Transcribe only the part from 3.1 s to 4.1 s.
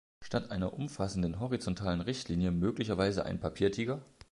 ein Papiertiger?